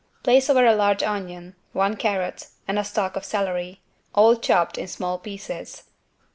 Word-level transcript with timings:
Place 0.23 0.49
over 0.49 0.65
a 0.65 0.73
large 0.73 1.03
onion, 1.03 1.55
one 1.73 1.95
carrot, 1.95 2.47
and 2.67 2.79
a 2.79 2.83
stalk 2.83 3.15
of 3.15 3.23
celery, 3.23 3.81
all 4.15 4.35
chopped 4.35 4.79
in 4.79 4.87
small 4.87 5.19
pieces. 5.19 5.83